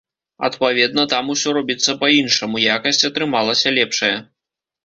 Адпаведна, 0.47 1.03
там 1.13 1.29
усё 1.33 1.53
робіцца 1.59 1.95
па-іншаму, 2.05 2.63
якасць 2.77 3.05
атрымалася 3.11 3.77
лепшая. 3.81 4.15